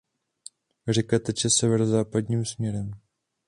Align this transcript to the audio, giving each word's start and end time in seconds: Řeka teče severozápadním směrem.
Řeka 0.87 1.19
teče 1.19 1.49
severozápadním 1.49 2.45
směrem. 2.45 2.91